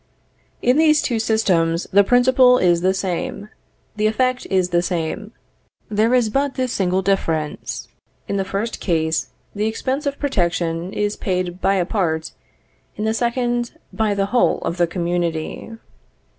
[0.63, 3.49] In these two systems the principle is the same;
[3.95, 5.31] the effect is the same.
[5.91, 7.87] There is but this single difference;
[8.27, 12.31] in the first case the expense of protection is paid by a part,
[12.95, 15.69] in the second by the whole of the community.